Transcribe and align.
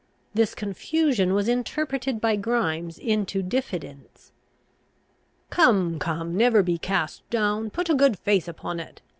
This 0.33 0.55
confusion 0.55 1.35
was 1.35 1.47
interpreted 1.47 2.19
by 2.19 2.35
Grimes 2.35 2.97
into 2.97 3.43
diffidence. 3.43 4.31
"Come, 5.51 5.99
come, 5.99 6.35
never 6.35 6.63
be 6.63 6.79
cast 6.79 7.21
down. 7.29 7.69
Put 7.69 7.87
a 7.87 7.93
good 7.93 8.17
face 8.17 8.47
upon 8.47 8.79
it. 8.79 8.99